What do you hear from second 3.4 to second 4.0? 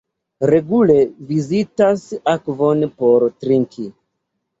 trinki.